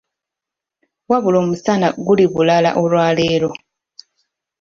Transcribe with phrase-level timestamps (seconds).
[1.09, 3.49] Wabula omusana guli bulala olwaleero!